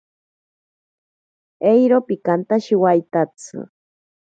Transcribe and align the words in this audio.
Eiro 1.71 1.99
pikantashiwaitatsi. 2.07 3.57